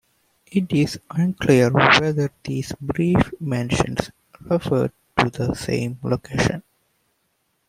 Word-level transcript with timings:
It 0.47 0.73
is 0.73 0.99
unclear 1.11 1.69
whether 1.69 2.31
these 2.43 2.73
brief 2.81 3.39
mentions 3.39 4.09
referred 4.39 4.93
to 5.19 5.29
the 5.29 5.53
same 5.53 5.99
location. 6.01 6.63